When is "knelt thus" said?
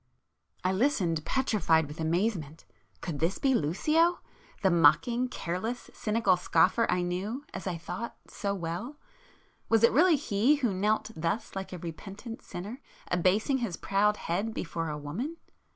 10.73-11.55